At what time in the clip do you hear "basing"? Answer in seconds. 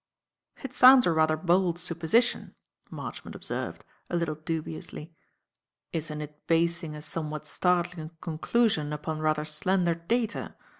6.47-6.95